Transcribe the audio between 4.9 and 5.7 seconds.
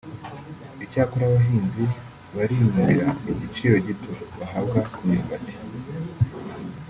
ku myumbati